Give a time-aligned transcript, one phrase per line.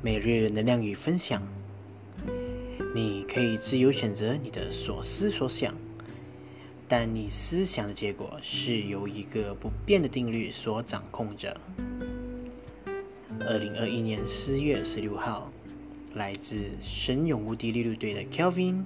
[0.00, 1.42] 每日能量与分享。
[2.94, 5.74] 你可以自由选择你的所思所想，
[6.86, 11.60] 但你思想的结果是由一个不变的定律所掌控着。
[13.40, 15.50] 二零二一年四月十六号，
[16.14, 18.84] 来自神勇无敌利率队的 Kelvin。